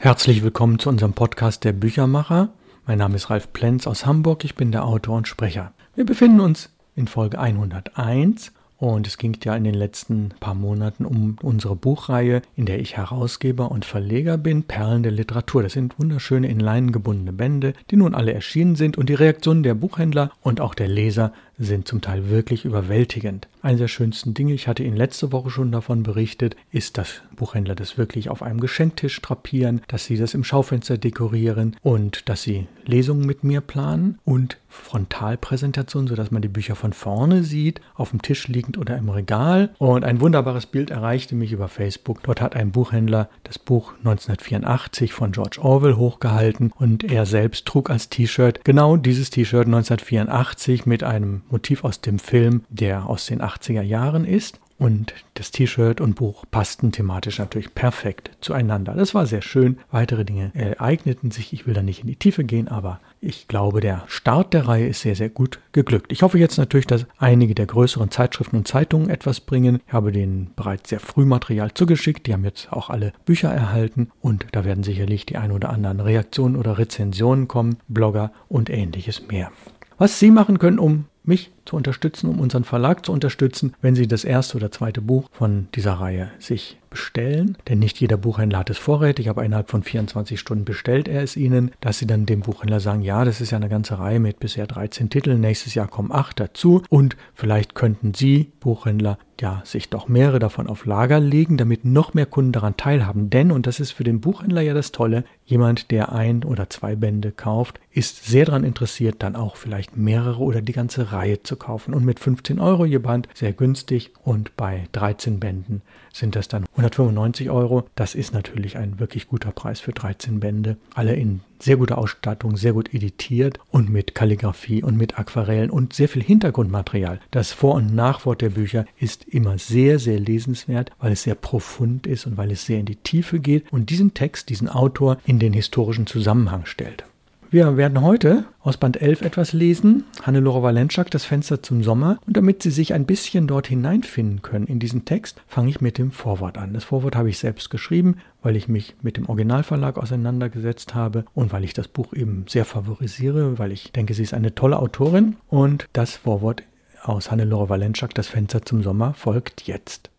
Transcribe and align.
Herzlich 0.00 0.44
willkommen 0.44 0.78
zu 0.78 0.90
unserem 0.90 1.12
Podcast 1.12 1.64
Der 1.64 1.72
Büchermacher. 1.72 2.50
Mein 2.86 2.98
Name 2.98 3.16
ist 3.16 3.30
Ralf 3.30 3.52
Plenz 3.52 3.88
aus 3.88 4.06
Hamburg, 4.06 4.44
ich 4.44 4.54
bin 4.54 4.70
der 4.70 4.84
Autor 4.84 5.16
und 5.16 5.26
Sprecher. 5.26 5.72
Wir 5.96 6.06
befinden 6.06 6.38
uns 6.38 6.70
in 6.94 7.08
Folge 7.08 7.40
101 7.40 8.52
und 8.76 9.08
es 9.08 9.18
ging 9.18 9.36
ja 9.42 9.56
in 9.56 9.64
den 9.64 9.74
letzten 9.74 10.28
paar 10.38 10.54
Monaten 10.54 11.04
um 11.04 11.36
unsere 11.42 11.74
Buchreihe, 11.74 12.42
in 12.54 12.64
der 12.64 12.78
ich 12.78 12.96
Herausgeber 12.96 13.72
und 13.72 13.84
Verleger 13.84 14.38
bin, 14.38 14.62
Perlen 14.62 15.02
der 15.02 15.10
Literatur. 15.10 15.64
Das 15.64 15.72
sind 15.72 15.98
wunderschöne 15.98 16.46
in 16.46 16.60
Leinen 16.60 16.92
gebundene 16.92 17.32
Bände, 17.32 17.72
die 17.90 17.96
nun 17.96 18.14
alle 18.14 18.32
erschienen 18.32 18.76
sind 18.76 18.98
und 18.98 19.08
die 19.08 19.14
Reaktionen 19.14 19.64
der 19.64 19.74
Buchhändler 19.74 20.30
und 20.42 20.60
auch 20.60 20.76
der 20.76 20.86
Leser 20.86 21.32
sind 21.58 21.88
zum 21.88 22.00
Teil 22.00 22.30
wirklich 22.30 22.64
überwältigend. 22.64 23.48
Eines 23.62 23.80
der 23.80 23.88
schönsten 23.88 24.34
Dinge, 24.34 24.54
ich 24.54 24.68
hatte 24.68 24.84
Ihnen 24.84 24.96
letzte 24.96 25.32
Woche 25.32 25.50
schon 25.50 25.72
davon 25.72 26.02
berichtet, 26.02 26.56
ist, 26.70 26.96
dass 26.96 27.22
Buchhändler 27.34 27.74
das 27.74 27.98
wirklich 27.98 28.30
auf 28.30 28.42
einem 28.42 28.60
Geschenktisch 28.60 29.20
drapieren, 29.20 29.80
dass 29.88 30.04
sie 30.04 30.16
das 30.16 30.34
im 30.34 30.44
Schaufenster 30.44 30.98
dekorieren 30.98 31.76
und 31.82 32.28
dass 32.28 32.42
sie 32.42 32.66
Lesungen 32.84 33.26
mit 33.26 33.44
mir 33.44 33.60
planen 33.60 34.18
und 34.24 34.58
Frontalpräsentation, 34.68 36.06
sodass 36.06 36.30
man 36.30 36.42
die 36.42 36.48
Bücher 36.48 36.74
von 36.74 36.92
vorne 36.92 37.42
sieht, 37.42 37.80
auf 37.94 38.10
dem 38.10 38.22
Tisch 38.22 38.48
liegend 38.48 38.78
oder 38.78 38.96
im 38.96 39.08
Regal. 39.08 39.70
Und 39.78 40.04
ein 40.04 40.20
wunderbares 40.20 40.66
Bild 40.66 40.90
erreichte 40.90 41.34
mich 41.34 41.52
über 41.52 41.68
Facebook. 41.68 42.22
Dort 42.22 42.40
hat 42.40 42.54
ein 42.54 42.70
Buchhändler 42.70 43.28
das 43.44 43.58
Buch 43.58 43.92
1984 43.98 45.12
von 45.12 45.32
George 45.32 45.58
Orwell 45.60 45.96
hochgehalten 45.96 46.72
und 46.76 47.04
er 47.04 47.26
selbst 47.26 47.66
trug 47.66 47.90
als 47.90 48.08
T-Shirt 48.08 48.64
genau 48.64 48.96
dieses 48.96 49.30
T-Shirt 49.30 49.66
1984 49.66 50.86
mit 50.86 51.02
einem 51.02 51.42
Motiv 51.50 51.84
aus 51.84 52.00
dem 52.00 52.18
Film, 52.18 52.64
der 52.68 53.06
aus 53.06 53.26
den 53.26 53.40
80er 53.40 53.82
Jahren 53.82 54.24
ist. 54.24 54.60
Und 54.78 55.12
das 55.34 55.50
T-Shirt 55.50 56.00
und 56.00 56.14
Buch 56.14 56.44
passten 56.52 56.92
thematisch 56.92 57.40
natürlich 57.40 57.74
perfekt 57.74 58.30
zueinander. 58.40 58.94
Das 58.94 59.12
war 59.12 59.26
sehr 59.26 59.42
schön. 59.42 59.78
Weitere 59.90 60.24
Dinge 60.24 60.52
ereigneten 60.54 61.32
sich. 61.32 61.52
Ich 61.52 61.66
will 61.66 61.74
da 61.74 61.82
nicht 61.82 62.02
in 62.02 62.06
die 62.06 62.14
Tiefe 62.14 62.44
gehen, 62.44 62.68
aber 62.68 63.00
ich 63.20 63.48
glaube, 63.48 63.80
der 63.80 64.04
Start 64.06 64.54
der 64.54 64.68
Reihe 64.68 64.86
ist 64.86 65.00
sehr, 65.00 65.16
sehr 65.16 65.30
gut 65.30 65.58
geglückt. 65.72 66.12
Ich 66.12 66.22
hoffe 66.22 66.38
jetzt 66.38 66.58
natürlich, 66.58 66.86
dass 66.86 67.06
einige 67.18 67.56
der 67.56 67.66
größeren 67.66 68.12
Zeitschriften 68.12 68.56
und 68.56 68.68
Zeitungen 68.68 69.10
etwas 69.10 69.40
bringen. 69.40 69.80
Ich 69.84 69.92
habe 69.92 70.12
denen 70.12 70.52
bereits 70.54 70.90
sehr 70.90 71.00
früh 71.00 71.24
Material 71.24 71.74
zugeschickt. 71.74 72.28
Die 72.28 72.32
haben 72.32 72.44
jetzt 72.44 72.72
auch 72.72 72.88
alle 72.88 73.12
Bücher 73.24 73.52
erhalten 73.52 74.12
und 74.20 74.46
da 74.52 74.64
werden 74.64 74.84
sicherlich 74.84 75.26
die 75.26 75.38
ein 75.38 75.50
oder 75.50 75.70
anderen 75.70 75.98
Reaktionen 75.98 76.54
oder 76.54 76.78
Rezensionen 76.78 77.48
kommen, 77.48 77.78
Blogger 77.88 78.30
und 78.48 78.70
ähnliches 78.70 79.26
mehr. 79.26 79.50
Was 79.96 80.20
Sie 80.20 80.30
machen 80.30 80.60
können, 80.60 80.78
um 80.78 81.06
mich 81.28 81.52
zu 81.64 81.76
unterstützen, 81.76 82.28
um 82.28 82.40
unseren 82.40 82.64
Verlag 82.64 83.06
zu 83.06 83.12
unterstützen, 83.12 83.74
wenn 83.80 83.94
Sie 83.94 84.08
das 84.08 84.24
erste 84.24 84.56
oder 84.56 84.72
zweite 84.72 85.00
Buch 85.00 85.28
von 85.30 85.68
dieser 85.74 85.92
Reihe 85.94 86.30
sich 86.38 86.78
bestellen. 86.90 87.56
Denn 87.68 87.78
nicht 87.78 88.00
jeder 88.00 88.16
Buchhändler 88.16 88.58
hat 88.58 88.70
es 88.70 88.78
vorrätig, 88.78 89.28
aber 89.28 89.44
innerhalb 89.44 89.70
von 89.70 89.82
24 89.82 90.40
Stunden 90.40 90.64
bestellt 90.64 91.06
er 91.06 91.22
es 91.22 91.36
Ihnen, 91.36 91.70
dass 91.80 91.98
Sie 91.98 92.06
dann 92.06 92.26
dem 92.26 92.40
Buchhändler 92.40 92.80
sagen, 92.80 93.02
ja, 93.02 93.24
das 93.24 93.40
ist 93.40 93.50
ja 93.50 93.58
eine 93.58 93.68
ganze 93.68 93.98
Reihe 93.98 94.18
mit 94.18 94.40
bisher 94.40 94.66
13 94.66 95.10
Titeln, 95.10 95.40
nächstes 95.40 95.74
Jahr 95.74 95.86
kommen 95.86 96.10
8 96.10 96.40
dazu 96.40 96.82
und 96.88 97.16
vielleicht 97.34 97.74
könnten 97.74 98.14
Sie, 98.14 98.50
Buchhändler, 98.60 99.18
ja, 99.40 99.62
sich 99.64 99.88
doch 99.88 100.08
mehrere 100.08 100.38
davon 100.38 100.66
auf 100.66 100.84
Lager 100.84 101.20
legen, 101.20 101.56
damit 101.56 101.84
noch 101.84 102.14
mehr 102.14 102.26
Kunden 102.26 102.52
daran 102.52 102.76
teilhaben. 102.76 103.30
Denn, 103.30 103.52
und 103.52 103.66
das 103.66 103.80
ist 103.80 103.92
für 103.92 104.04
den 104.04 104.20
Buchhändler 104.20 104.62
ja 104.62 104.74
das 104.74 104.92
Tolle, 104.92 105.24
jemand, 105.44 105.90
der 105.90 106.12
ein 106.12 106.44
oder 106.44 106.68
zwei 106.70 106.96
Bände 106.96 107.32
kauft, 107.32 107.80
ist 107.90 108.24
sehr 108.26 108.44
daran 108.44 108.64
interessiert, 108.64 109.16
dann 109.18 109.36
auch 109.36 109.56
vielleicht 109.56 109.96
mehrere 109.96 110.42
oder 110.42 110.60
die 110.60 110.72
ganze 110.72 111.12
Reihe 111.12 111.42
zu 111.42 111.56
kaufen. 111.56 111.94
Und 111.94 112.04
mit 112.04 112.20
15 112.20 112.60
Euro 112.60 112.84
je 112.84 112.98
Band 112.98 113.28
sehr 113.34 113.52
günstig 113.52 114.12
und 114.22 114.56
bei 114.56 114.88
13 114.92 115.40
Bänden 115.40 115.82
sind 116.12 116.36
das 116.36 116.48
dann 116.48 116.64
195 116.72 117.50
Euro. 117.50 117.84
Das 117.94 118.14
ist 118.14 118.34
natürlich 118.34 118.76
ein 118.76 118.98
wirklich 118.98 119.28
guter 119.28 119.52
Preis 119.52 119.80
für 119.80 119.92
13 119.92 120.40
Bände. 120.40 120.76
Alle 120.94 121.14
in 121.14 121.40
sehr 121.60 121.76
guter 121.76 121.98
Ausstattung, 121.98 122.56
sehr 122.56 122.72
gut 122.72 122.94
editiert 122.94 123.58
und 123.70 123.90
mit 123.90 124.14
Kalligrafie 124.14 124.82
und 124.82 124.96
mit 124.96 125.18
Aquarellen 125.18 125.70
und 125.70 125.92
sehr 125.92 126.08
viel 126.08 126.22
Hintergrundmaterial. 126.22 127.20
Das 127.30 127.52
Vor- 127.52 127.74
und 127.74 127.94
Nachwort 127.94 128.42
der 128.42 128.50
Bücher 128.50 128.84
ist 128.98 129.27
immer 129.28 129.58
sehr, 129.58 129.98
sehr 129.98 130.18
lesenswert, 130.18 130.90
weil 130.98 131.12
es 131.12 131.22
sehr 131.22 131.34
profund 131.34 132.06
ist 132.06 132.26
und 132.26 132.36
weil 132.36 132.50
es 132.50 132.66
sehr 132.66 132.80
in 132.80 132.86
die 132.86 132.96
Tiefe 132.96 133.40
geht 133.40 133.70
und 133.72 133.90
diesen 133.90 134.14
Text, 134.14 134.48
diesen 134.48 134.68
Autor 134.68 135.18
in 135.24 135.38
den 135.38 135.52
historischen 135.52 136.06
Zusammenhang 136.06 136.66
stellt. 136.66 137.04
Wir 137.50 137.78
werden 137.78 138.02
heute 138.02 138.44
aus 138.60 138.76
Band 138.76 139.00
11 139.00 139.22
etwas 139.22 139.54
lesen, 139.54 140.04
Hannelore 140.22 140.62
Walenschak, 140.62 141.10
das 141.10 141.24
Fenster 141.24 141.62
zum 141.62 141.82
Sommer. 141.82 142.18
Und 142.26 142.36
damit 142.36 142.62
Sie 142.62 142.70
sich 142.70 142.92
ein 142.92 143.06
bisschen 143.06 143.46
dort 143.46 143.68
hineinfinden 143.68 144.42
können 144.42 144.66
in 144.66 144.78
diesen 144.78 145.06
Text, 145.06 145.40
fange 145.46 145.70
ich 145.70 145.80
mit 145.80 145.96
dem 145.96 146.10
Vorwort 146.10 146.58
an. 146.58 146.74
Das 146.74 146.84
Vorwort 146.84 147.16
habe 147.16 147.30
ich 147.30 147.38
selbst 147.38 147.70
geschrieben, 147.70 148.16
weil 148.42 148.54
ich 148.54 148.68
mich 148.68 148.96
mit 149.00 149.16
dem 149.16 149.30
Originalverlag 149.30 149.96
auseinandergesetzt 149.96 150.94
habe 150.94 151.24
und 151.32 151.50
weil 151.50 151.64
ich 151.64 151.72
das 151.72 151.88
Buch 151.88 152.12
eben 152.12 152.44
sehr 152.48 152.66
favorisiere, 152.66 153.58
weil 153.58 153.72
ich 153.72 153.92
denke, 153.92 154.12
sie 154.12 154.24
ist 154.24 154.34
eine 154.34 154.54
tolle 154.54 154.78
Autorin. 154.78 155.36
Und 155.48 155.88
das 155.94 156.16
Vorwort 156.16 156.62
aus 157.08 157.30
Hannelore 157.30 157.68
Walenschak, 157.68 158.14
das 158.14 158.28
Fenster 158.28 158.62
zum 158.62 158.82
Sommer, 158.82 159.14
folgt 159.14 159.62
jetzt. 159.62 160.10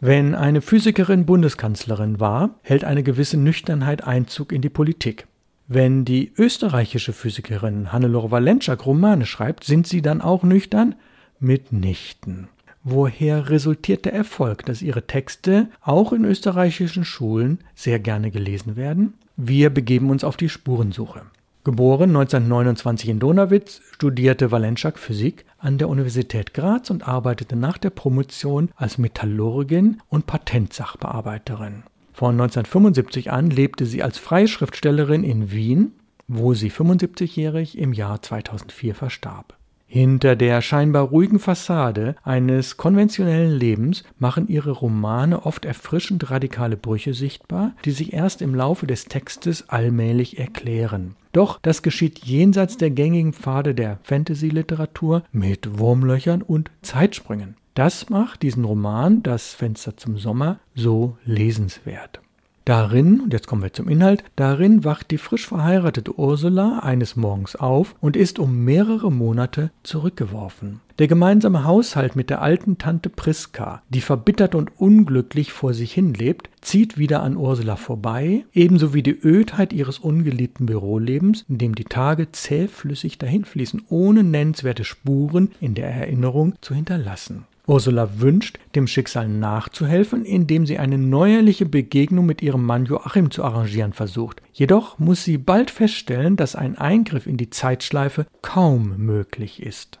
Wenn 0.00 0.34
eine 0.34 0.62
Physikerin 0.62 1.26
Bundeskanzlerin 1.26 2.20
war, 2.20 2.50
hält 2.62 2.84
eine 2.84 3.02
gewisse 3.02 3.36
Nüchternheit 3.36 4.04
Einzug 4.04 4.52
in 4.52 4.62
die 4.62 4.70
Politik. 4.70 5.26
Wenn 5.68 6.04
die 6.04 6.32
österreichische 6.36 7.12
Physikerin 7.12 7.92
Hannelore 7.92 8.30
Walenschak 8.30 8.86
Romane 8.86 9.26
schreibt, 9.26 9.64
sind 9.64 9.86
sie 9.86 10.02
dann 10.02 10.20
auch 10.20 10.42
nüchtern? 10.42 10.94
Mitnichten. 11.38 12.48
Woher 12.82 13.50
resultiert 13.50 14.06
der 14.06 14.14
Erfolg, 14.14 14.64
dass 14.64 14.80
ihre 14.80 15.06
Texte 15.06 15.68
auch 15.82 16.12
in 16.12 16.24
österreichischen 16.24 17.04
Schulen 17.04 17.58
sehr 17.74 17.98
gerne 17.98 18.30
gelesen 18.30 18.76
werden? 18.76 19.14
Wir 19.36 19.68
begeben 19.70 20.10
uns 20.10 20.24
auf 20.24 20.36
die 20.36 20.48
Spurensuche. 20.48 21.22
Geboren 21.62 22.16
1929 22.16 23.10
in 23.10 23.18
Donauwitz, 23.18 23.82
studierte 23.92 24.50
Walenschak 24.50 24.98
Physik 24.98 25.44
an 25.58 25.76
der 25.76 25.90
Universität 25.90 26.54
Graz 26.54 26.88
und 26.88 27.06
arbeitete 27.06 27.54
nach 27.54 27.76
der 27.76 27.90
Promotion 27.90 28.70
als 28.76 28.96
Metallurgin 28.96 30.00
und 30.08 30.26
Patentsachbearbeiterin. 30.26 31.82
Von 32.14 32.32
1975 32.40 33.30
an 33.30 33.50
lebte 33.50 33.84
sie 33.84 34.02
als 34.02 34.16
freie 34.16 34.48
Schriftstellerin 34.48 35.22
in 35.22 35.52
Wien, 35.52 35.92
wo 36.28 36.54
sie 36.54 36.70
75-jährig 36.70 37.76
im 37.76 37.92
Jahr 37.92 38.22
2004 38.22 38.94
verstarb. 38.94 39.59
Hinter 39.92 40.36
der 40.36 40.62
scheinbar 40.62 41.08
ruhigen 41.08 41.40
Fassade 41.40 42.14
eines 42.22 42.76
konventionellen 42.76 43.50
Lebens 43.50 44.04
machen 44.20 44.46
ihre 44.46 44.70
Romane 44.70 45.44
oft 45.44 45.64
erfrischend 45.64 46.30
radikale 46.30 46.76
Brüche 46.76 47.12
sichtbar, 47.12 47.72
die 47.84 47.90
sich 47.90 48.12
erst 48.12 48.40
im 48.40 48.54
Laufe 48.54 48.86
des 48.86 49.06
Textes 49.06 49.68
allmählich 49.68 50.38
erklären. 50.38 51.16
Doch 51.32 51.58
das 51.60 51.82
geschieht 51.82 52.20
jenseits 52.20 52.76
der 52.76 52.90
gängigen 52.90 53.32
Pfade 53.32 53.74
der 53.74 53.98
Fantasy-Literatur 54.04 55.24
mit 55.32 55.80
Wurmlöchern 55.80 56.42
und 56.42 56.70
Zeitsprüngen. 56.82 57.56
Das 57.74 58.10
macht 58.10 58.42
diesen 58.42 58.64
Roman 58.64 59.24
Das 59.24 59.54
Fenster 59.54 59.96
zum 59.96 60.18
Sommer 60.18 60.60
so 60.76 61.16
lesenswert. 61.24 62.20
Darin, 62.64 63.20
und 63.20 63.32
jetzt 63.32 63.46
kommen 63.46 63.62
wir 63.62 63.72
zum 63.72 63.88
Inhalt, 63.88 64.22
darin 64.36 64.84
wacht 64.84 65.10
die 65.10 65.18
frisch 65.18 65.48
verheiratete 65.48 66.18
Ursula 66.18 66.80
eines 66.80 67.16
Morgens 67.16 67.56
auf 67.56 67.94
und 68.00 68.16
ist 68.16 68.38
um 68.38 68.64
mehrere 68.64 69.10
Monate 69.10 69.70
zurückgeworfen. 69.82 70.80
Der 70.98 71.08
gemeinsame 71.08 71.64
Haushalt 71.64 72.14
mit 72.14 72.28
der 72.28 72.42
alten 72.42 72.76
Tante 72.76 73.08
Priska, 73.08 73.82
die 73.88 74.02
verbittert 74.02 74.54
und 74.54 74.78
unglücklich 74.78 75.50
vor 75.50 75.72
sich 75.72 75.94
hin 75.94 76.12
lebt, 76.12 76.50
zieht 76.60 76.98
wieder 76.98 77.22
an 77.22 77.38
Ursula 77.38 77.76
vorbei, 77.76 78.44
ebenso 78.52 78.92
wie 78.92 79.02
die 79.02 79.18
Ödheit 79.18 79.72
ihres 79.72 79.98
ungeliebten 79.98 80.66
Bürolebens, 80.66 81.46
in 81.48 81.56
dem 81.56 81.74
die 81.74 81.84
Tage 81.84 82.30
zähflüssig 82.30 83.16
dahinfließen, 83.16 83.84
ohne 83.88 84.22
nennenswerte 84.22 84.84
Spuren 84.84 85.52
in 85.62 85.74
der 85.74 85.88
Erinnerung 85.88 86.54
zu 86.60 86.74
hinterlassen. 86.74 87.46
Ursula 87.70 88.20
wünscht, 88.20 88.58
dem 88.74 88.88
Schicksal 88.88 89.28
nachzuhelfen, 89.28 90.24
indem 90.24 90.66
sie 90.66 90.80
eine 90.80 90.98
neuerliche 90.98 91.66
Begegnung 91.66 92.26
mit 92.26 92.42
ihrem 92.42 92.66
Mann 92.66 92.84
Joachim 92.84 93.30
zu 93.30 93.44
arrangieren 93.44 93.92
versucht. 93.92 94.42
Jedoch 94.52 94.98
muss 94.98 95.22
sie 95.22 95.38
bald 95.38 95.70
feststellen, 95.70 96.34
dass 96.34 96.56
ein 96.56 96.76
Eingriff 96.76 97.28
in 97.28 97.36
die 97.36 97.50
Zeitschleife 97.50 98.26
kaum 98.42 98.96
möglich 98.96 99.62
ist. 99.62 100.00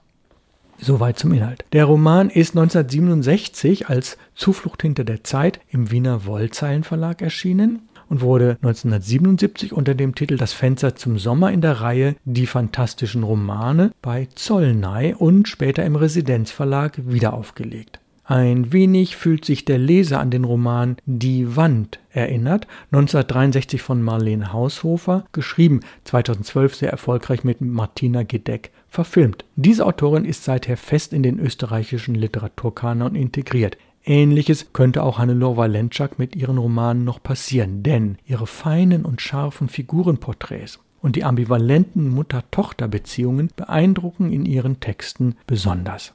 Soweit 0.78 1.18
zum 1.18 1.32
Inhalt. 1.32 1.64
Der 1.72 1.84
Roman 1.84 2.28
ist 2.28 2.56
1967 2.56 3.88
als 3.88 4.18
Zuflucht 4.34 4.82
hinter 4.82 5.04
der 5.04 5.22
Zeit 5.22 5.60
im 5.70 5.92
Wiener 5.92 6.24
Wollzeilen 6.24 6.82
erschienen 7.18 7.82
und 8.10 8.20
wurde 8.20 8.58
1977 8.62 9.72
unter 9.72 9.94
dem 9.94 10.14
Titel 10.14 10.36
Das 10.36 10.52
Fenster 10.52 10.96
zum 10.96 11.18
Sommer 11.18 11.50
in 11.52 11.62
der 11.62 11.80
Reihe 11.80 12.16
Die 12.24 12.46
fantastischen 12.46 13.22
Romane 13.22 13.92
bei 14.02 14.28
Zollnay 14.34 15.14
und 15.14 15.48
später 15.48 15.84
im 15.84 15.96
Residenzverlag 15.96 17.00
wiederaufgelegt. 17.06 18.00
Ein 18.24 18.72
wenig 18.72 19.16
fühlt 19.16 19.44
sich 19.44 19.64
der 19.64 19.78
Leser 19.78 20.20
an 20.20 20.30
den 20.30 20.44
Roman 20.44 20.96
Die 21.04 21.56
Wand 21.56 21.98
erinnert, 22.10 22.68
1963 22.92 23.82
von 23.82 24.02
Marlene 24.02 24.52
Haushofer, 24.52 25.24
geschrieben, 25.32 25.80
2012 26.04 26.76
sehr 26.76 26.90
erfolgreich 26.90 27.42
mit 27.42 27.60
Martina 27.60 28.22
Gedeck 28.22 28.70
verfilmt. 28.88 29.44
Diese 29.56 29.84
Autorin 29.84 30.24
ist 30.24 30.44
seither 30.44 30.76
fest 30.76 31.12
in 31.12 31.24
den 31.24 31.40
österreichischen 31.40 32.14
Literaturkanon 32.14 33.16
integriert. 33.16 33.76
Ähnliches 34.04 34.72
könnte 34.72 35.02
auch 35.02 35.18
Hannelore 35.18 35.58
Walentschak 35.58 36.18
mit 36.18 36.34
ihren 36.34 36.58
Romanen 36.58 37.04
noch 37.04 37.22
passieren, 37.22 37.82
denn 37.82 38.18
ihre 38.26 38.46
feinen 38.46 39.04
und 39.04 39.20
scharfen 39.20 39.68
Figurenporträts 39.68 40.78
und 41.02 41.16
die 41.16 41.24
ambivalenten 41.24 42.08
Mutter-Tochter-Beziehungen 42.08 43.50
beeindrucken 43.56 44.32
in 44.32 44.46
ihren 44.46 44.80
Texten 44.80 45.36
besonders. 45.46 46.14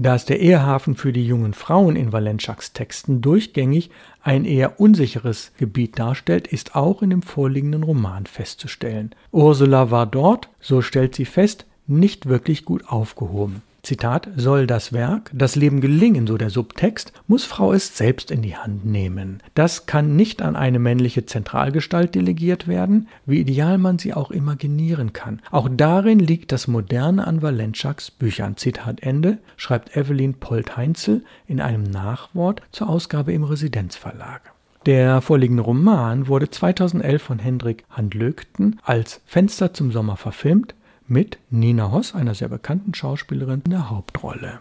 Da 0.00 0.14
es 0.14 0.24
der 0.24 0.38
Ehehafen 0.38 0.94
für 0.94 1.12
die 1.12 1.26
jungen 1.26 1.54
Frauen 1.54 1.96
in 1.96 2.12
Valentschaks 2.12 2.72
Texten 2.72 3.20
durchgängig 3.20 3.90
ein 4.22 4.44
eher 4.44 4.78
unsicheres 4.78 5.50
Gebiet 5.58 5.98
darstellt, 5.98 6.46
ist 6.46 6.76
auch 6.76 7.02
in 7.02 7.10
dem 7.10 7.22
vorliegenden 7.22 7.82
Roman 7.82 8.26
festzustellen. 8.26 9.12
Ursula 9.32 9.90
war 9.90 10.06
dort, 10.06 10.50
so 10.60 10.82
stellt 10.82 11.16
sie 11.16 11.24
fest, 11.24 11.66
nicht 11.88 12.26
wirklich 12.26 12.64
gut 12.64 12.88
aufgehoben. 12.88 13.62
Zitat, 13.88 14.28
soll 14.36 14.66
das 14.66 14.92
Werk, 14.92 15.30
das 15.32 15.56
Leben 15.56 15.80
gelingen, 15.80 16.26
so 16.26 16.36
der 16.36 16.50
Subtext, 16.50 17.14
muss 17.26 17.46
Frau 17.46 17.72
es 17.72 17.96
selbst 17.96 18.30
in 18.30 18.42
die 18.42 18.54
Hand 18.54 18.84
nehmen. 18.84 19.42
Das 19.54 19.86
kann 19.86 20.14
nicht 20.14 20.42
an 20.42 20.56
eine 20.56 20.78
männliche 20.78 21.24
Zentralgestalt 21.24 22.14
delegiert 22.14 22.68
werden, 22.68 23.08
wie 23.24 23.40
ideal 23.40 23.78
man 23.78 23.98
sie 23.98 24.12
auch 24.12 24.30
imaginieren 24.30 25.14
kann. 25.14 25.40
Auch 25.50 25.70
darin 25.74 26.18
liegt 26.18 26.52
das 26.52 26.68
Moderne 26.68 27.26
an 27.26 27.40
Valentschaks 27.40 28.10
Büchern. 28.10 28.58
Zitat 28.58 29.00
Ende, 29.00 29.38
schreibt 29.56 29.96
Evelyn 29.96 30.34
Polt-Heinzel 30.34 31.24
in 31.46 31.62
einem 31.62 31.84
Nachwort 31.84 32.60
zur 32.72 32.90
Ausgabe 32.90 33.32
im 33.32 33.42
Residenzverlag. 33.42 34.52
Der 34.84 35.22
vorliegende 35.22 35.62
Roman 35.62 36.28
wurde 36.28 36.50
2011 36.50 37.22
von 37.22 37.38
Hendrik 37.38 37.84
Handlögten 37.88 38.80
als 38.82 39.22
Fenster 39.24 39.72
zum 39.72 39.92
Sommer 39.92 40.18
verfilmt 40.18 40.74
mit 41.08 41.38
Nina 41.50 41.90
Hoss, 41.90 42.14
einer 42.14 42.34
sehr 42.34 42.48
bekannten 42.48 42.94
Schauspielerin, 42.94 43.62
in 43.64 43.70
der 43.70 43.90
Hauptrolle. 43.90 44.60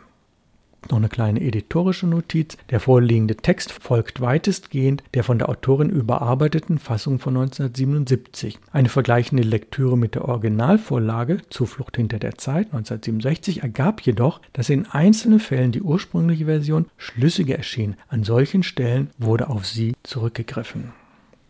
Noch 0.90 0.98
eine 0.98 1.10
kleine 1.10 1.42
editorische 1.42 2.08
Notiz. 2.08 2.56
Der 2.70 2.80
vorliegende 2.80 3.36
Text 3.36 3.74
folgt 3.74 4.22
weitestgehend 4.22 5.04
der 5.14 5.24
von 5.24 5.38
der 5.38 5.50
Autorin 5.50 5.90
überarbeiteten 5.90 6.80
Fassung 6.80 7.20
von 7.20 7.36
1977. 7.36 8.60
Eine 8.72 8.88
vergleichende 8.88 9.44
Lektüre 9.44 9.98
mit 9.98 10.16
der 10.16 10.26
Originalvorlage 10.26 11.42
Zuflucht 11.50 11.98
hinter 11.98 12.20
der 12.20 12.38
Zeit 12.38 12.68
1967 12.68 13.64
ergab 13.64 14.02
jedoch, 14.02 14.40
dass 14.54 14.70
in 14.70 14.86
einzelnen 14.86 15.40
Fällen 15.40 15.74
die 15.74 15.82
ursprüngliche 15.82 16.46
Version 16.46 16.86
schlüssiger 16.96 17.58
erschien. 17.58 17.96
An 18.08 18.24
solchen 18.24 18.64
Stellen 18.64 19.10
wurde 19.18 19.50
auf 19.50 19.66
sie 19.66 19.94
zurückgegriffen. 20.04 20.94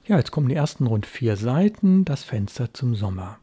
Ja, 0.06 0.18
jetzt 0.18 0.32
kommen 0.32 0.50
die 0.50 0.56
ersten 0.56 0.88
rund 0.88 1.06
vier 1.06 1.36
Seiten, 1.36 2.06
das 2.06 2.24
Fenster 2.24 2.74
zum 2.74 2.96
Sommer. 2.96 3.38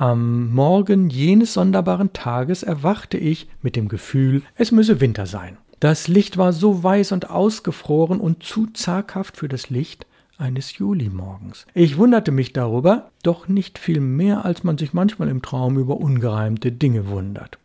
Am 0.00 0.50
Morgen 0.54 1.10
jenes 1.10 1.52
sonderbaren 1.52 2.14
Tages 2.14 2.62
erwachte 2.62 3.18
ich 3.18 3.48
mit 3.60 3.76
dem 3.76 3.88
Gefühl, 3.88 4.40
es 4.54 4.72
müsse 4.72 4.98
Winter 4.98 5.26
sein. 5.26 5.58
Das 5.78 6.08
Licht 6.08 6.38
war 6.38 6.54
so 6.54 6.82
weiß 6.82 7.12
und 7.12 7.28
ausgefroren 7.28 8.18
und 8.18 8.42
zu 8.42 8.68
zaghaft 8.68 9.36
für 9.36 9.46
das 9.46 9.68
Licht 9.68 10.06
eines 10.38 10.78
Julimorgens. 10.78 11.66
Ich 11.74 11.98
wunderte 11.98 12.32
mich 12.32 12.54
darüber, 12.54 13.10
doch 13.22 13.46
nicht 13.46 13.78
viel 13.78 14.00
mehr, 14.00 14.46
als 14.46 14.64
man 14.64 14.78
sich 14.78 14.94
manchmal 14.94 15.28
im 15.28 15.42
Traum 15.42 15.76
über 15.76 15.98
ungereimte 15.98 16.72
Dinge 16.72 17.08
wundert. 17.08 17.58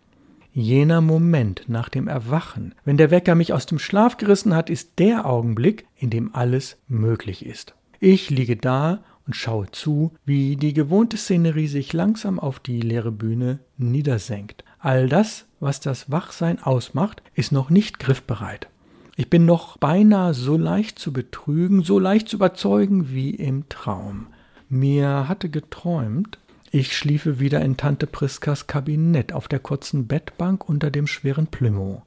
Jener 0.51 0.99
Moment 0.99 1.63
nach 1.67 1.87
dem 1.87 2.09
Erwachen, 2.09 2.75
wenn 2.83 2.97
der 2.97 3.11
Wecker 3.11 3.35
mich 3.35 3.53
aus 3.53 3.65
dem 3.65 3.79
Schlaf 3.79 4.17
gerissen 4.17 4.53
hat, 4.53 4.69
ist 4.69 4.99
der 4.99 5.25
Augenblick, 5.25 5.87
in 5.95 6.09
dem 6.09 6.35
alles 6.35 6.75
möglich 6.89 7.45
ist. 7.45 7.75
Ich 8.01 8.29
liege 8.29 8.57
da 8.57 8.99
und 9.25 9.35
schaue 9.35 9.71
zu, 9.71 10.13
wie 10.25 10.55
die 10.55 10.73
gewohnte 10.73 11.17
Szenerie 11.17 11.67
sich 11.67 11.93
langsam 11.93 12.39
auf 12.39 12.59
die 12.59 12.81
leere 12.81 13.11
Bühne 13.11 13.59
niedersenkt. 13.77 14.63
All 14.79 15.09
das, 15.09 15.45
was 15.59 15.79
das 15.79 16.11
Wachsein 16.11 16.61
ausmacht, 16.61 17.23
ist 17.33 17.51
noch 17.51 17.69
nicht 17.69 17.99
griffbereit. 17.99 18.69
Ich 19.17 19.29
bin 19.29 19.45
noch 19.45 19.77
beinahe 19.77 20.33
so 20.33 20.57
leicht 20.57 20.99
zu 20.99 21.13
betrügen, 21.13 21.83
so 21.83 21.99
leicht 21.99 22.29
zu 22.29 22.35
überzeugen 22.35 23.11
wie 23.11 23.31
im 23.31 23.67
Traum. 23.69 24.27
Mir 24.67 25.27
hatte 25.27 25.49
geträumt, 25.49 26.37
ich 26.71 26.97
schliefe 26.97 27.39
wieder 27.39 27.61
in 27.61 27.77
Tante 27.77 28.07
Priskas 28.07 28.67
Kabinett 28.67 29.31
auf 29.31 29.47
der 29.47 29.59
kurzen 29.59 30.07
Bettbank 30.07 30.67
unter 30.67 30.91
dem 30.91 31.07
schweren 31.07 31.47
Plümo. 31.47 32.03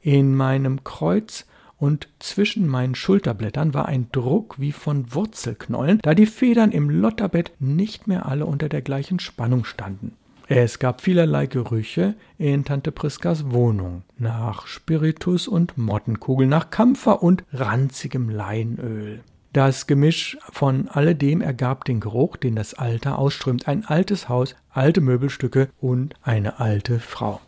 In 0.00 0.36
meinem 0.36 0.84
Kreuz 0.84 1.46
und 1.82 2.06
zwischen 2.20 2.68
meinen 2.68 2.94
Schulterblättern 2.94 3.74
war 3.74 3.86
ein 3.86 4.06
Druck 4.12 4.60
wie 4.60 4.70
von 4.70 5.12
Wurzelknollen, 5.12 5.98
da 6.00 6.14
die 6.14 6.26
Federn 6.26 6.70
im 6.70 6.88
Lotterbett 6.88 7.50
nicht 7.58 8.06
mehr 8.06 8.26
alle 8.26 8.46
unter 8.46 8.68
der 8.68 8.82
gleichen 8.82 9.18
Spannung 9.18 9.64
standen. 9.64 10.12
Es 10.46 10.78
gab 10.78 11.00
vielerlei 11.00 11.46
Gerüche 11.46 12.14
in 12.38 12.64
Tante 12.64 12.92
Priskas 12.92 13.50
Wohnung, 13.50 14.02
nach 14.16 14.68
Spiritus 14.68 15.48
und 15.48 15.76
Mottenkugel, 15.76 16.46
nach 16.46 16.70
Kampfer 16.70 17.20
und 17.20 17.42
ranzigem 17.52 18.30
Leinöl. 18.30 19.18
Das 19.52 19.88
Gemisch 19.88 20.38
von 20.52 20.86
alledem 20.86 21.40
ergab 21.40 21.84
den 21.84 21.98
Geruch, 21.98 22.36
den 22.36 22.54
das 22.54 22.74
Alter 22.74 23.18
ausströmt, 23.18 23.66
ein 23.66 23.84
altes 23.84 24.28
Haus, 24.28 24.54
alte 24.70 25.00
Möbelstücke 25.00 25.68
und 25.80 26.14
eine 26.22 26.60
alte 26.60 27.00
Frau. 27.00 27.40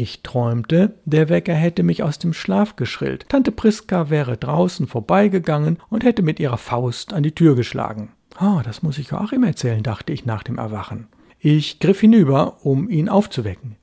Ich 0.00 0.22
träumte, 0.22 0.94
der 1.06 1.28
Wecker 1.28 1.54
hätte 1.54 1.82
mich 1.82 2.04
aus 2.04 2.20
dem 2.20 2.32
Schlaf 2.32 2.76
geschrillt. 2.76 3.26
Tante 3.28 3.50
Priska 3.50 4.10
wäre 4.10 4.36
draußen 4.36 4.86
vorbeigegangen 4.86 5.78
und 5.90 6.04
hätte 6.04 6.22
mit 6.22 6.38
ihrer 6.38 6.56
Faust 6.56 7.12
an 7.12 7.24
die 7.24 7.34
Tür 7.34 7.56
geschlagen. 7.56 8.12
Ah, 8.36 8.62
das 8.62 8.84
muss 8.84 8.98
ich 8.98 9.08
Joachim 9.08 9.42
erzählen, 9.42 9.82
dachte 9.82 10.12
ich 10.12 10.24
nach 10.24 10.44
dem 10.44 10.56
Erwachen. 10.56 11.08
Ich 11.40 11.80
griff 11.80 11.98
hinüber, 11.98 12.58
um 12.62 12.88
ihn 12.88 13.08
aufzuwecken. 13.08 13.74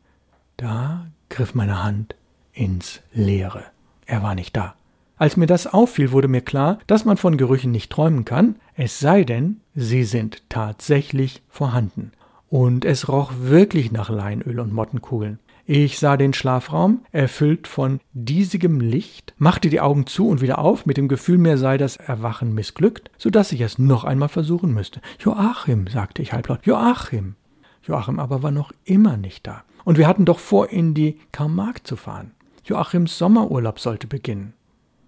Da 0.56 1.08
griff 1.28 1.54
meine 1.54 1.84
Hand 1.84 2.16
ins 2.54 3.02
Leere. 3.12 3.66
Er 4.06 4.24
war 4.24 4.36
nicht 4.36 4.56
da. 4.56 4.76
Als 5.18 5.36
mir 5.36 5.48
das 5.48 5.68
auffiel, 5.68 6.14
wurde 6.14 6.30
mir 6.30 6.40
klar, 6.40 6.80
dass 6.88 7.04
man 7.04 7.18
von 7.18 7.36
Gerüchen 7.36 7.72
nicht 7.72 7.92
träumen 7.92 8.24
kann, 8.24 8.56
es 8.76 9.02
sei 9.02 9.26
denn, 9.26 9.60
sie 9.74 10.06
sind 10.06 10.50
tatsächlich 10.50 11.44
vorhanden. 11.50 12.14
Und 12.48 12.86
es 12.86 13.10
roch 13.10 13.34
wirklich 13.38 13.92
nach 13.92 14.10
Leinöl 14.10 14.62
und 14.62 14.72
Mottenkugeln. 14.72 15.40
Ich 15.68 15.98
sah 15.98 16.16
den 16.16 16.36
Schlafraum, 16.36 17.04
erfüllt 17.12 17.68
von 17.68 18.00
diesigem 18.14 18.80
Licht, 18.80 19.34
machte 19.40 19.72
die 19.72 19.82
Augen 19.82 20.06
zu 20.06 20.28
und 20.28 20.40
wieder 20.40 20.60
auf, 20.60 20.86
mit 20.86 20.96
dem 20.96 21.08
Gefühl, 21.08 21.40
mir 21.40 21.58
sei 21.58 21.78
das 21.78 21.98
Erwachen 21.98 22.54
missglückt, 22.54 23.10
so 23.18 23.32
dass 23.32 23.52
ich 23.52 23.62
es 23.62 23.80
noch 23.80 24.04
einmal 24.04 24.30
versuchen 24.30 24.76
müsste. 24.76 25.02
Joachim, 25.20 25.88
sagte 25.88 26.22
ich 26.22 26.34
halblaut, 26.34 26.68
Joachim. 26.68 27.34
Joachim 27.82 28.20
aber 28.20 28.44
war 28.44 28.52
noch 28.52 28.74
immer 28.84 29.18
nicht 29.18 29.48
da. 29.48 29.64
Und 29.86 29.98
wir 29.98 30.08
hatten 30.08 30.26
doch 30.26 30.38
vor, 30.38 30.70
in 30.70 30.94
die 30.94 31.20
Karmark 31.32 31.88
zu 31.88 31.96
fahren. 31.96 32.32
Joachims 32.64 33.18
Sommerurlaub 33.18 33.80
sollte 33.80 34.06
beginnen. 34.06 34.54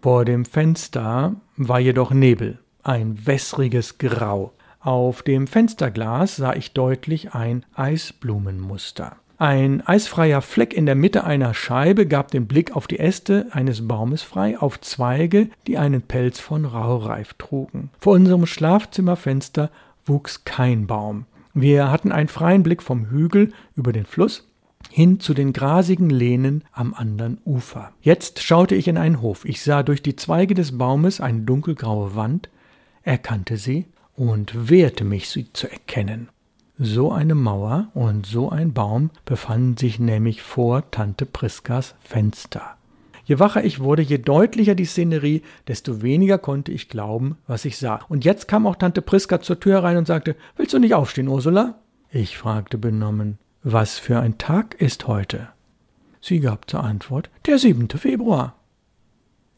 Vor 0.02 0.26
dem 0.26 0.44
Fenster 0.44 1.36
war 1.56 1.80
jedoch 1.80 2.10
Nebel, 2.10 2.58
ein 2.82 3.28
wässriges 3.28 4.00
Grau. 4.00 4.54
Auf 4.80 5.22
dem 5.22 5.46
Fensterglas 5.46 6.36
sah 6.36 6.54
ich 6.54 6.74
deutlich 6.74 7.36
ein 7.36 7.64
Eisblumenmuster. 7.76 9.18
Ein 9.40 9.86
eisfreier 9.86 10.42
Fleck 10.42 10.74
in 10.74 10.88
der 10.88 10.96
Mitte 10.96 11.24
einer 11.24 11.54
Scheibe 11.54 12.08
gab 12.08 12.32
den 12.32 12.48
Blick 12.48 12.76
auf 12.76 12.88
die 12.88 12.98
Äste 12.98 13.46
eines 13.52 13.88
Baumes 13.88 14.24
frei, 14.24 14.58
auf 14.58 14.82
Zweige, 14.82 15.50
die 15.68 15.78
einen 15.78 16.02
Pelz 16.02 16.40
von 16.40 16.66
Raureif 16.66 17.36
trugen. 17.36 17.92
Vor 18.00 18.14
unserem 18.14 18.48
Schlafzimmerfenster 18.48 19.70
wuchs 20.08 20.44
kein 20.44 20.88
Baum. 20.88 21.26
Wir 21.54 21.92
hatten 21.92 22.12
einen 22.12 22.30
freien 22.30 22.64
Blick 22.64 22.82
vom 22.82 23.12
Hügel 23.12 23.54
über 23.76 23.94
den 23.94 24.06
Fluss 24.06 24.48
hin 24.90 25.20
zu 25.20 25.36
den 25.36 25.54
grasigen 25.54 26.10
Lehnen 26.10 26.64
am 26.72 26.96
anderen 26.96 27.40
Ufer. 27.46 27.92
Jetzt 28.02 28.42
schaute 28.42 28.74
ich 28.74 28.88
in 28.88 28.98
einen 28.98 29.22
Hof. 29.22 29.46
Ich 29.46 29.62
sah 29.62 29.84
durch 29.84 30.02
die 30.02 30.16
Zweige 30.16 30.56
des 30.56 30.78
Baumes 30.78 31.22
eine 31.22 31.42
dunkelgraue 31.42 32.16
Wand, 32.16 32.50
erkannte 33.04 33.58
sie 33.58 33.86
und 34.16 34.70
wehrte 34.70 35.04
mich, 35.04 35.30
sie 35.30 35.52
zu 35.54 35.70
erkennen. 35.70 36.30
So 36.80 37.12
eine 37.12 37.34
Mauer 37.34 37.88
und 37.96 38.28
so 38.28 38.52
ein 38.52 38.72
Baum 38.72 39.10
befanden 39.26 39.78
sich 39.78 39.98
nämlich 39.98 40.44
vor 40.44 40.92
Tante 40.92 41.26
Priskas 41.26 41.96
Fenster. 42.02 42.78
Je 43.26 43.40
wacher 43.40 43.64
ich 43.64 43.80
wurde, 43.80 44.04
je 44.04 44.20
deutlicher 44.20 44.76
die 44.76 44.86
Szenerie, 44.86 45.42
desto 45.68 46.04
weniger 46.04 46.38
konnte 46.38 46.72
ich 46.72 46.88
glauben, 46.88 47.36
was 47.48 47.66
ich 47.66 47.78
sah. 47.78 48.02
Und 48.10 48.26
jetzt 48.26 48.48
kam 48.48 48.68
auch 48.68 48.76
Tante 48.76 49.02
Priska 49.02 49.42
zur 49.42 49.60
Tür 49.60 49.84
rein 49.84 49.98
und 49.98 50.06
sagte, 50.06 50.36
Willst 50.56 50.74
du 50.74 50.78
nicht 50.78 50.94
aufstehen, 50.94 51.28
Ursula? 51.28 51.80
Ich 52.12 52.38
fragte 52.38 52.78
benommen, 52.78 53.40
was 53.64 53.98
für 53.98 54.20
ein 54.20 54.38
Tag 54.38 54.80
ist 54.80 55.08
heute? 55.08 55.50
Sie 56.22 56.40
gab 56.40 56.70
zur 56.70 56.84
Antwort, 56.84 57.32
der 57.48 57.58
7. 57.58 57.90
Februar. 57.90 58.56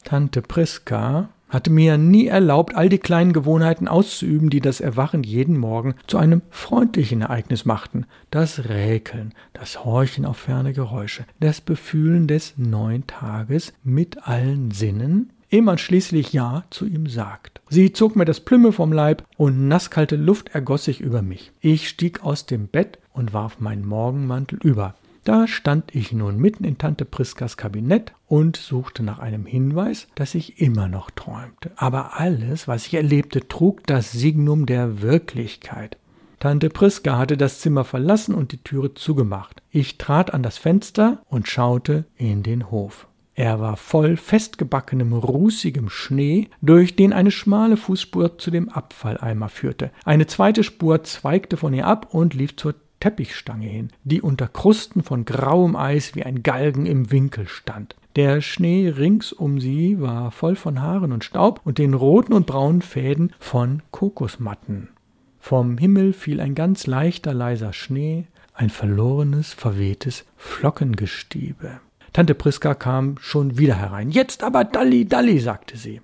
Tante 0.04 0.40
Priska 0.40 1.28
hatte 1.50 1.70
mir 1.70 1.98
nie 1.98 2.26
erlaubt, 2.26 2.74
all 2.74 2.88
die 2.88 2.98
kleinen 2.98 3.32
Gewohnheiten 3.32 3.88
auszuüben, 3.88 4.48
die 4.48 4.60
das 4.60 4.80
Erwachen 4.80 5.22
jeden 5.22 5.58
Morgen 5.58 5.94
zu 6.06 6.16
einem 6.16 6.42
freundlichen 6.50 7.20
Ereignis 7.20 7.64
machten. 7.64 8.06
Das 8.30 8.68
Räkeln, 8.68 9.34
das 9.52 9.84
Horchen 9.84 10.24
auf 10.24 10.38
ferne 10.38 10.72
Geräusche, 10.72 11.24
das 11.40 11.60
Befühlen 11.60 12.26
des 12.26 12.54
neuen 12.56 13.06
Tages 13.06 13.72
mit 13.84 14.26
allen 14.26 14.70
Sinnen, 14.70 15.30
ehe 15.50 15.62
man 15.62 15.78
schließlich 15.78 16.32
Ja 16.32 16.64
zu 16.70 16.86
ihm 16.86 17.06
sagt. 17.06 17.60
Sie 17.68 17.92
zog 17.92 18.16
mir 18.16 18.24
das 18.24 18.40
Plümme 18.40 18.72
vom 18.72 18.92
Leib 18.92 19.24
und 19.36 19.68
nasskalte 19.68 20.16
Luft 20.16 20.54
ergoss 20.54 20.84
sich 20.84 21.00
über 21.00 21.22
mich. 21.22 21.52
Ich 21.60 21.88
stieg 21.88 22.22
aus 22.22 22.46
dem 22.46 22.68
Bett 22.68 22.98
und 23.12 23.32
warf 23.32 23.60
meinen 23.60 23.86
Morgenmantel 23.86 24.58
über. 24.62 24.94
Da 25.30 25.46
stand 25.46 25.94
ich 25.94 26.10
nun 26.10 26.38
mitten 26.38 26.64
in 26.64 26.76
Tante 26.76 27.04
Priskas 27.04 27.56
Kabinett 27.56 28.14
und 28.26 28.56
suchte 28.56 29.04
nach 29.04 29.20
einem 29.20 29.46
Hinweis, 29.46 30.08
dass 30.16 30.34
ich 30.34 30.60
immer 30.60 30.88
noch 30.88 31.08
träumte. 31.12 31.70
Aber 31.76 32.18
alles, 32.18 32.66
was 32.66 32.88
ich 32.88 32.94
erlebte, 32.94 33.46
trug 33.46 33.86
das 33.86 34.10
Signum 34.10 34.66
der 34.66 35.02
Wirklichkeit. 35.02 35.98
Tante 36.40 36.68
Priska 36.68 37.16
hatte 37.16 37.36
das 37.36 37.60
Zimmer 37.60 37.84
verlassen 37.84 38.34
und 38.34 38.50
die 38.50 38.64
Türe 38.64 38.94
zugemacht. 38.94 39.62
Ich 39.70 39.98
trat 39.98 40.34
an 40.34 40.42
das 40.42 40.58
Fenster 40.58 41.22
und 41.28 41.46
schaute 41.46 42.06
in 42.16 42.42
den 42.42 42.72
Hof. 42.72 43.06
Er 43.36 43.60
war 43.60 43.76
voll 43.76 44.16
festgebackenem, 44.16 45.12
rußigem 45.12 45.90
Schnee, 45.90 46.48
durch 46.60 46.96
den 46.96 47.12
eine 47.12 47.30
schmale 47.30 47.76
Fußspur 47.76 48.38
zu 48.38 48.50
dem 48.50 48.68
Abfalleimer 48.68 49.48
führte. 49.48 49.92
Eine 50.04 50.26
zweite 50.26 50.64
Spur 50.64 51.04
zweigte 51.04 51.56
von 51.56 51.72
ihr 51.72 51.86
ab 51.86 52.08
und 52.10 52.34
lief 52.34 52.56
zur 52.56 52.74
Teppichstange 53.00 53.66
hin, 53.66 53.88
die 54.04 54.22
unter 54.22 54.46
Krusten 54.46 55.02
von 55.02 55.24
grauem 55.24 55.74
Eis 55.74 56.14
wie 56.14 56.24
ein 56.24 56.42
Galgen 56.42 56.86
im 56.86 57.10
Winkel 57.10 57.48
stand. 57.48 57.96
Der 58.16 58.40
Schnee 58.40 58.88
rings 58.88 59.32
um 59.32 59.60
sie 59.60 60.00
war 60.00 60.30
voll 60.30 60.56
von 60.56 60.82
Haaren 60.82 61.12
und 61.12 61.24
Staub 61.24 61.60
und 61.64 61.78
den 61.78 61.94
roten 61.94 62.32
und 62.32 62.46
braunen 62.46 62.82
Fäden 62.82 63.32
von 63.38 63.82
Kokosmatten. 63.90 64.90
Vom 65.38 65.78
Himmel 65.78 66.12
fiel 66.12 66.40
ein 66.40 66.54
ganz 66.54 66.86
leichter, 66.86 67.32
leiser 67.32 67.72
Schnee, 67.72 68.26
ein 68.52 68.68
verlorenes, 68.68 69.54
verwehtes 69.54 70.26
Flockengestiebe. 70.36 71.80
Tante 72.12 72.34
Priska 72.34 72.74
kam 72.74 73.16
schon 73.20 73.56
wieder 73.56 73.76
herein. 73.76 74.10
Jetzt 74.10 74.42
aber 74.42 74.64
Dalli, 74.64 75.06
Dalli, 75.06 75.38
sagte 75.38 75.76
sie. 75.76 76.00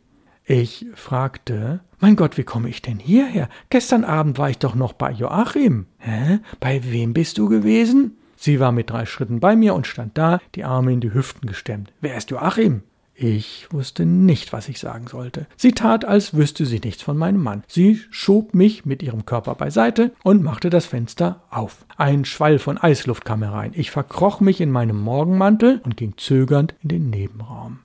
Ich 0.48 0.86
fragte, 0.94 1.80
mein 1.98 2.14
Gott, 2.14 2.38
wie 2.38 2.44
komme 2.44 2.68
ich 2.68 2.80
denn 2.80 3.00
hierher? 3.00 3.48
Gestern 3.68 4.04
Abend 4.04 4.38
war 4.38 4.48
ich 4.48 4.58
doch 4.58 4.76
noch 4.76 4.92
bei 4.92 5.10
Joachim. 5.10 5.86
Hä? 5.98 6.38
Bei 6.60 6.80
wem 6.84 7.14
bist 7.14 7.38
du 7.38 7.48
gewesen? 7.48 8.16
Sie 8.36 8.60
war 8.60 8.70
mit 8.70 8.90
drei 8.90 9.06
Schritten 9.06 9.40
bei 9.40 9.56
mir 9.56 9.74
und 9.74 9.88
stand 9.88 10.16
da, 10.16 10.38
die 10.54 10.62
Arme 10.62 10.92
in 10.92 11.00
die 11.00 11.12
Hüften 11.12 11.48
gestemmt. 11.48 11.92
Wer 12.00 12.16
ist 12.16 12.30
Joachim? 12.30 12.82
Ich 13.12 13.66
wusste 13.72 14.06
nicht, 14.06 14.52
was 14.52 14.68
ich 14.68 14.78
sagen 14.78 15.08
sollte. 15.08 15.48
Sie 15.56 15.72
tat, 15.72 16.04
als 16.04 16.34
wüsste 16.34 16.64
sie 16.64 16.78
nichts 16.78 17.02
von 17.02 17.16
meinem 17.16 17.42
Mann. 17.42 17.64
Sie 17.66 17.98
schob 18.10 18.54
mich 18.54 18.84
mit 18.84 19.02
ihrem 19.02 19.26
Körper 19.26 19.56
beiseite 19.56 20.12
und 20.22 20.44
machte 20.44 20.70
das 20.70 20.86
Fenster 20.86 21.42
auf. 21.50 21.84
Ein 21.96 22.24
Schwall 22.24 22.60
von 22.60 22.78
Eisluft 22.78 23.24
kam 23.24 23.42
herein. 23.42 23.72
Ich 23.74 23.90
verkroch 23.90 24.38
mich 24.38 24.60
in 24.60 24.70
meinem 24.70 25.00
Morgenmantel 25.00 25.80
und 25.82 25.96
ging 25.96 26.14
zögernd 26.18 26.76
in 26.84 26.88
den 26.90 27.10
Nebenraum. 27.10 27.80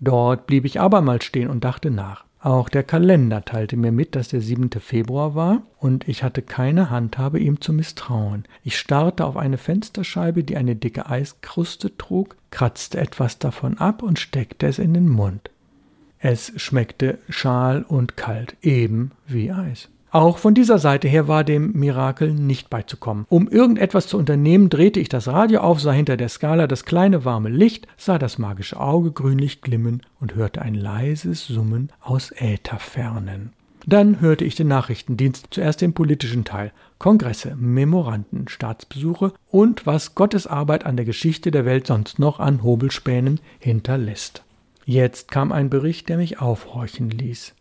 Dort 0.00 0.46
blieb 0.46 0.64
ich 0.64 0.80
abermals 0.80 1.24
stehen 1.24 1.48
und 1.48 1.64
dachte 1.64 1.90
nach. 1.90 2.24
Auch 2.40 2.68
der 2.68 2.84
Kalender 2.84 3.44
teilte 3.44 3.76
mir 3.76 3.90
mit, 3.90 4.14
dass 4.14 4.28
der 4.28 4.40
7. 4.40 4.70
Februar 4.80 5.34
war, 5.34 5.62
und 5.78 6.06
ich 6.06 6.22
hatte 6.22 6.40
keine 6.40 6.88
Handhabe, 6.88 7.40
ihm 7.40 7.60
zu 7.60 7.72
misstrauen. 7.72 8.44
Ich 8.62 8.78
starrte 8.78 9.24
auf 9.24 9.36
eine 9.36 9.58
Fensterscheibe, 9.58 10.44
die 10.44 10.56
eine 10.56 10.76
dicke 10.76 11.08
Eiskruste 11.08 11.96
trug, 11.96 12.36
kratzte 12.52 12.98
etwas 12.98 13.40
davon 13.40 13.78
ab 13.78 14.02
und 14.02 14.20
steckte 14.20 14.68
es 14.68 14.78
in 14.78 14.94
den 14.94 15.08
Mund. 15.08 15.50
Es 16.20 16.52
schmeckte 16.56 17.18
schal 17.28 17.82
und 17.82 18.16
kalt, 18.16 18.56
eben 18.62 19.10
wie 19.26 19.50
Eis. 19.50 19.88
Auch 20.10 20.38
von 20.38 20.54
dieser 20.54 20.78
Seite 20.78 21.06
her 21.06 21.28
war 21.28 21.44
dem 21.44 21.72
Mirakel 21.72 22.32
nicht 22.32 22.70
beizukommen. 22.70 23.26
Um 23.28 23.46
irgendetwas 23.46 24.06
zu 24.06 24.16
unternehmen, 24.16 24.70
drehte 24.70 25.00
ich 25.00 25.10
das 25.10 25.28
Radio 25.28 25.60
auf, 25.60 25.80
sah 25.80 25.92
hinter 25.92 26.16
der 26.16 26.30
Skala 26.30 26.66
das 26.66 26.84
kleine 26.84 27.26
warme 27.26 27.50
Licht, 27.50 27.86
sah 27.98 28.18
das 28.18 28.38
magische 28.38 28.80
Auge 28.80 29.12
grünlich 29.12 29.60
glimmen 29.60 30.02
und 30.18 30.34
hörte 30.34 30.62
ein 30.62 30.74
leises 30.74 31.46
Summen 31.46 31.92
aus 32.00 32.32
Ätherfernen. 32.34 33.52
Dann 33.86 34.20
hörte 34.20 34.44
ich 34.44 34.54
den 34.54 34.68
Nachrichtendienst, 34.68 35.48
zuerst 35.50 35.80
den 35.80 35.92
politischen 35.92 36.44
Teil, 36.44 36.72
Kongresse, 36.98 37.56
Memoranden, 37.56 38.48
Staatsbesuche 38.48 39.32
und 39.50 39.86
was 39.86 40.14
Gottes 40.14 40.46
Arbeit 40.46 40.84
an 40.84 40.96
der 40.96 41.06
Geschichte 41.06 41.50
der 41.50 41.64
Welt 41.64 41.86
sonst 41.86 42.18
noch 42.18 42.40
an 42.40 42.62
Hobelspänen 42.62 43.40
hinterlässt. 43.58 44.42
Jetzt 44.84 45.30
kam 45.30 45.52
ein 45.52 45.70
Bericht, 45.70 46.08
der 46.08 46.16
mich 46.16 46.40
aufhorchen 46.40 47.10
ließ. 47.10 47.54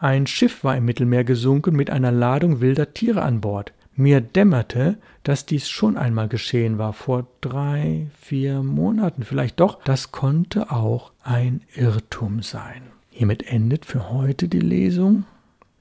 Ein 0.00 0.28
Schiff 0.28 0.62
war 0.62 0.76
im 0.76 0.84
Mittelmeer 0.84 1.24
gesunken 1.24 1.74
mit 1.74 1.90
einer 1.90 2.12
Ladung 2.12 2.60
wilder 2.60 2.94
Tiere 2.94 3.22
an 3.22 3.40
Bord. 3.40 3.72
Mir 3.96 4.20
dämmerte, 4.20 4.96
dass 5.24 5.44
dies 5.44 5.68
schon 5.68 5.96
einmal 5.96 6.28
geschehen 6.28 6.78
war, 6.78 6.92
vor 6.92 7.26
drei, 7.40 8.06
vier 8.16 8.62
Monaten 8.62 9.24
vielleicht 9.24 9.58
doch. 9.58 9.82
Das 9.82 10.12
konnte 10.12 10.70
auch 10.70 11.10
ein 11.24 11.62
Irrtum 11.74 12.42
sein. 12.42 12.82
Hiermit 13.10 13.48
endet 13.48 13.84
für 13.84 14.08
heute 14.08 14.46
die 14.46 14.60
Lesung. 14.60 15.24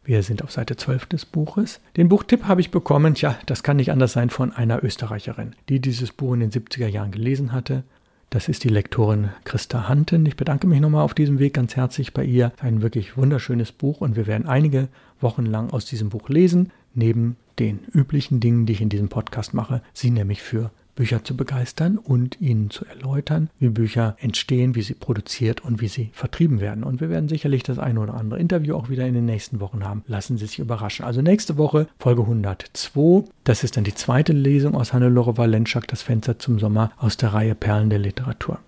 Wir 0.04 0.24
sind 0.24 0.44
auf 0.44 0.52
Seite 0.52 0.76
12 0.78 1.06
des 1.06 1.26
Buches. 1.26 1.80
Den 1.96 2.10
Buchtipp 2.10 2.46
habe 2.46 2.62
ich 2.62 2.72
bekommen, 2.72 3.14
tja, 3.14 3.38
das 3.46 3.62
kann 3.62 3.78
nicht 3.78 3.92
anders 3.92 4.14
sein, 4.14 4.32
von 4.32 4.52
einer 4.52 4.84
Österreicherin, 4.84 5.56
die 5.70 5.80
dieses 5.80 6.12
Buch 6.12 6.34
in 6.34 6.40
den 6.40 6.52
70er 6.52 6.88
Jahren 6.88 7.12
gelesen 7.12 7.52
hatte. 7.52 7.84
Das 8.30 8.50
ist 8.50 8.66
die 8.66 8.70
Lektorin 8.70 9.30
Christa 9.46 9.88
Hanten. 9.88 10.26
Ich 10.26 10.36
bedanke 10.36 10.68
mich 10.68 10.82
nochmal 10.82 11.06
auf 11.06 11.14
diesem 11.14 11.40
Weg 11.40 11.54
ganz 11.54 11.78
herzlich 11.78 12.14
bei 12.14 12.26
ihr. 12.26 12.52
Ein 12.60 12.82
wirklich 12.82 13.16
wunderschönes 13.16 13.72
Buch 13.72 14.02
und 14.02 14.18
wir 14.18 14.28
werden 14.28 14.46
einige 14.46 14.90
Wochen 15.22 15.46
lang 15.46 15.70
aus 15.70 15.86
diesem 15.86 16.10
Buch 16.10 16.28
lesen, 16.28 16.74
neben 16.94 17.38
den 17.58 17.80
üblichen 17.94 18.42
Dingen, 18.42 18.66
die 18.66 18.74
ich 18.74 18.82
in 18.82 18.90
diesem 18.90 19.08
Podcast 19.08 19.54
mache, 19.54 19.82
sie 19.94 20.12
nämlich 20.12 20.42
für 20.42 20.72
Bücher 20.98 21.24
zu 21.24 21.38
begeistern 21.38 21.98
und 21.98 22.42
Ihnen 22.42 22.70
zu 22.70 22.84
erläutern, 22.84 23.50
wie 23.60 23.70
Bücher 23.70 24.18
entstehen, 24.20 24.76
wie 24.76 24.82
sie 24.82 24.96
produziert 24.96 25.64
und 25.64 25.80
wie 25.80 25.88
sie 25.88 26.10
vertrieben 26.12 26.60
werden. 26.60 26.84
Und 26.84 27.00
wir 27.00 27.10
werden 27.10 27.30
sicherlich 27.30 27.64
das 27.64 27.80
eine 27.80 28.02
oder 28.02 28.16
andere 28.16 28.40
Interview 28.40 28.76
auch 28.76 28.90
wieder 28.90 29.06
in 29.06 29.14
den 29.14 29.26
nächsten 29.26 29.62
Wochen 29.62 29.86
haben. 29.86 30.04
Lassen 30.08 30.38
Sie 30.38 30.48
sich 30.48 30.60
überraschen. 30.60 31.06
Also 31.06 31.22
nächste 31.22 31.58
Woche 31.58 31.88
Folge 32.00 32.24
102. 32.24 33.30
Das 33.44 33.64
ist 33.64 33.78
dann 33.78 33.84
die 33.84 33.94
zweite 33.94 34.34
Lesung 34.34 34.76
aus 34.76 34.92
Hannelore 34.92 35.38
Walenschak, 35.38 35.88
das 35.88 36.02
Fenster 36.02 36.40
zum 36.40 36.60
Sommer 36.60 36.92
aus 36.98 37.16
der 37.16 37.34
Reihe 37.34 37.56
Perlen 37.56 37.90
der 37.90 38.00
Literatur. 38.00 38.60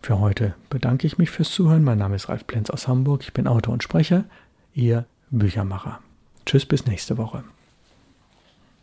Für 0.00 0.20
heute 0.20 0.54
bedanke 0.70 1.08
ich 1.08 1.18
mich 1.18 1.30
fürs 1.30 1.50
Zuhören. 1.50 1.82
Mein 1.82 1.98
Name 1.98 2.14
ist 2.14 2.28
Ralf 2.28 2.46
Plenz 2.46 2.70
aus 2.70 2.86
Hamburg. 2.86 3.22
Ich 3.22 3.32
bin 3.32 3.48
Autor 3.48 3.74
und 3.74 3.82
Sprecher. 3.82 4.24
Ihr 4.74 5.06
Büchermacher. 5.30 5.98
Tschüss 6.46 6.64
bis 6.64 6.86
nächste 6.86 7.18
Woche. 7.18 7.42